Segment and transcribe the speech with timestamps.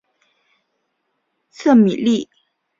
[1.51, 2.27] 瑟米利。